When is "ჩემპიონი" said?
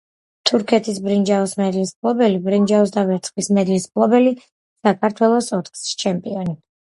6.05-6.59